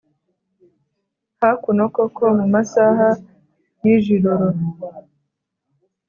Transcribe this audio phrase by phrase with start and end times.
[1.41, 3.09] hakuno koko mumasaha
[3.83, 4.47] yijiroro